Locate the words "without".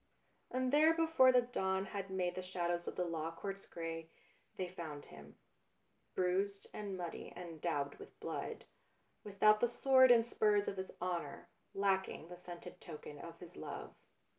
9.23-9.59